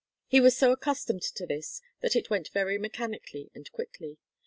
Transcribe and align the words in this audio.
He 0.25 0.41
was 0.41 0.57
so 0.57 0.71
accustomed 0.71 1.21
to 1.21 1.45
this 1.45 1.79
that 1.99 2.15
it 2.15 2.31
went 2.31 2.47
very 2.51 2.79
mechanically 2.79 3.51
and 3.53 3.71
quickly. 3.71 4.17